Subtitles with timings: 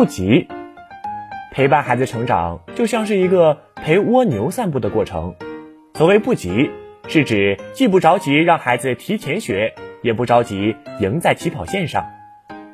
[0.00, 0.48] 不急。
[1.52, 5.34] 陪伴孩子成长，就像是一个陪蜗牛散步的过程。
[5.92, 6.70] 所谓不急，
[7.06, 12.06] 是指既不着急让孩子提前学，也不着急赢在起跑线上，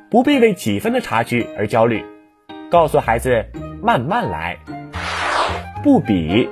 [0.09, 2.05] 不必为几分的差距而焦虑。
[2.69, 3.47] 告诉孩子
[3.83, 4.55] 慢慢来，
[5.83, 6.47] 不比，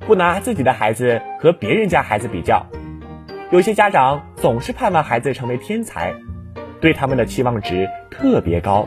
[0.00, 2.66] 不拿自己的孩子和别人家孩子比较。
[3.50, 6.14] 有些家长总是盼望孩子成为天才，
[6.78, 8.86] 对他们的期望值特别高。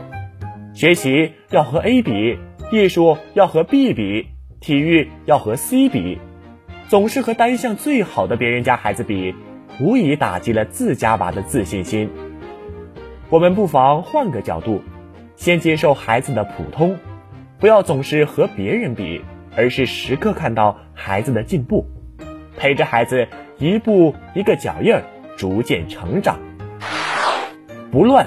[0.74, 2.40] 学习要和 A 比，
[2.72, 4.28] 艺术要和 B 比，
[4.62, 6.18] 体育要和 C 比，
[6.88, 9.36] 总是和单项最好的别人家孩子比，
[9.82, 12.10] 无疑打击了自家娃的自信心。
[13.30, 14.82] 我们不妨换个角度，
[15.36, 16.98] 先接受孩子的普通，
[17.60, 19.22] 不要总是和别人比，
[19.56, 21.86] 而是时刻看到孩子的进步，
[22.58, 25.04] 陪着孩子一步一个脚印儿
[25.36, 26.40] 逐渐成长，
[27.92, 28.26] 不乱。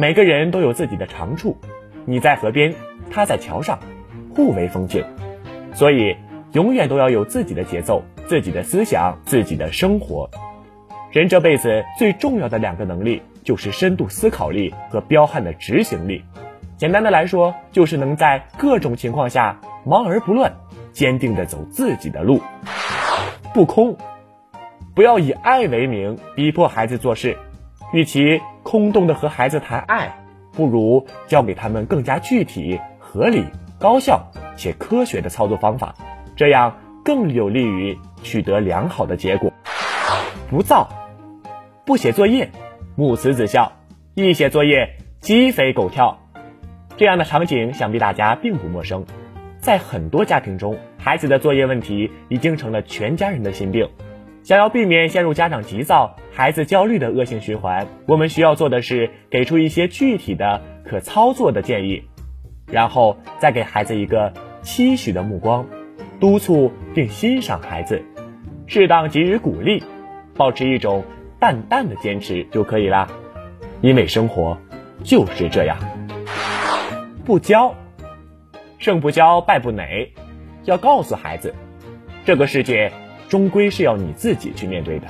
[0.00, 1.56] 每个人都有自己的长处，
[2.04, 2.72] 你在河边，
[3.10, 3.80] 他在桥上，
[4.32, 5.04] 互为风景。
[5.74, 6.16] 所以，
[6.52, 10.30] 永远都要有自己的节奏、自己的思想、自己的生活。
[11.10, 16.22] 人这辈子最重要的两个能力，就是深度思考力和彪悍的执行力。
[16.76, 20.52] 简单的来说，就是能在各种情况下忙而不乱，
[20.92, 22.40] 坚定的走自己的路，
[23.52, 23.96] 不空。
[24.94, 27.36] 不要以爱为名逼迫孩子做事。
[27.92, 33.44] 与其空洞的和孩子谈爱，不如教给他们更加具体、合理、
[33.78, 35.94] 高效且科学的操作方法，
[36.36, 39.52] 这样更有利于取得良好的结果。
[40.50, 40.88] 不造，
[41.86, 42.50] 不写作业，
[42.96, 43.72] 母慈子孝；
[44.14, 46.18] 一写作业，鸡飞狗跳。
[46.96, 49.06] 这样的场景想必大家并不陌生，
[49.58, 53.88] 在很多家庭中，孩子的作业问题已经成了全家人的心病。
[54.42, 62.04] 想要避免陷入家长急躁、孩子焦虑的恶性循环，我们需要做的是给出一些具体的、可操作的建议，
[62.66, 65.66] 然后再给孩子一个期许的目光，
[66.18, 68.02] 督促并欣赏孩子，
[68.66, 69.82] 适当给予鼓励，
[70.34, 71.04] 保持一种
[71.38, 73.06] 淡淡的坚持就可以啦。
[73.82, 74.56] 因为生活
[75.04, 75.76] 就是这样，
[77.26, 77.74] 不骄，
[78.78, 80.14] 胜不骄，败不馁，
[80.64, 81.54] 要告诉孩子，
[82.24, 82.90] 这个世界。
[83.28, 85.06] 终归是要你自己去面对的，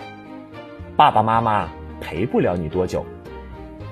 [0.96, 1.68] 爸爸妈妈
[2.00, 3.06] 陪不了你多久。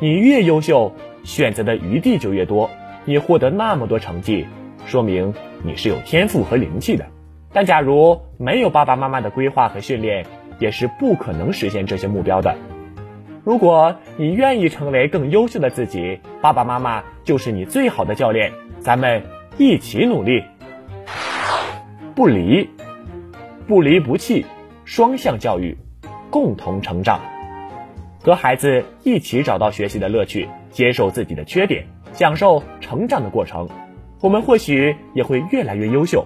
[0.01, 0.93] 你越优秀，
[1.23, 2.69] 选择的余地就越多。
[3.05, 4.47] 你获得那么多成绩，
[4.85, 5.33] 说明
[5.63, 7.07] 你是有天赋和灵气的。
[7.53, 10.27] 但假如没有爸爸妈妈的规划和训练，
[10.59, 12.57] 也是不可能实现这些目标的。
[13.45, 18.53] 如果你愿意成为更优秀的自己，爸爸妈妈就是你最好的教练。
[18.81, 19.23] 咱们
[19.57, 20.43] 一起努力，
[22.17, 22.69] 不离。
[23.67, 24.47] 不离不弃，
[24.85, 25.77] 双向教育，
[26.31, 27.21] 共同成长，
[28.23, 33.69] 和孩子一起找到学习的乐趣，接受自己的缺点，享受成长的过程，
[34.21, 36.25] 我们或许也会越来越优秀。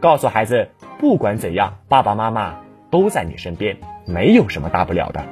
[0.00, 2.56] 告诉孩子，不管怎样，爸爸妈妈
[2.90, 5.24] 都在你身边，没有什么大不了的。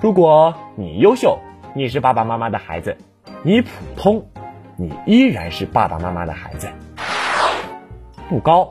[0.00, 1.40] 如果你优秀，
[1.74, 2.92] 你是爸爸妈妈的孩子；
[3.42, 4.24] 你普通，
[4.76, 6.68] 你依然是爸爸妈妈的孩子。
[8.28, 8.70] 不高。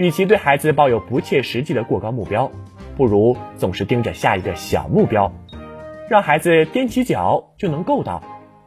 [0.00, 2.50] 与其对孩子抱有不切实际的过高目标，
[2.96, 5.30] 不如总是盯着下一个小目标，
[6.08, 8.22] 让孩子踮起脚就能够到，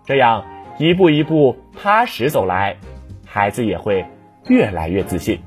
[0.05, 0.45] 这样
[0.77, 2.77] 一步一步踏实走来，
[3.25, 4.05] 孩子也会
[4.47, 5.39] 越来越自信。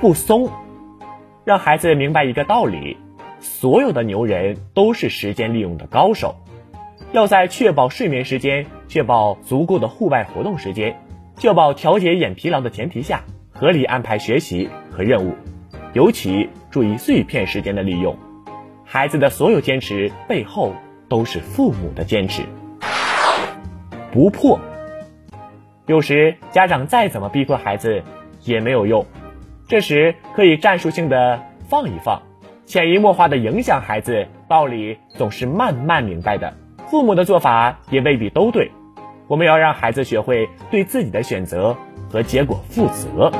[0.00, 0.48] 不松，
[1.44, 2.98] 让孩子明白一个道理：
[3.40, 6.36] 所有的牛人都是时间利用的高手，
[7.10, 10.96] 要在确保睡眠时间、确保足够的户外活动时间、
[11.38, 13.24] 确保调节眼疲劳的前提下。
[13.58, 15.34] 合理安排学习和任务，
[15.94, 18.14] 尤其注意碎片时间的利用。
[18.84, 20.74] 孩子的所有坚持背后
[21.08, 22.42] 都是父母的坚持。
[24.12, 24.60] 不破，
[25.86, 28.02] 有时家长再怎么逼迫孩子
[28.42, 29.06] 也没有用，
[29.68, 32.22] 这时可以战术性的放一放，
[32.66, 34.28] 潜移默化的影响孩子。
[34.48, 36.54] 道理总是慢慢明白的，
[36.88, 38.70] 父母的做法也未必都对。
[39.26, 41.76] 我们要让孩子学会对自己的选择。
[42.10, 43.30] 和结果负责。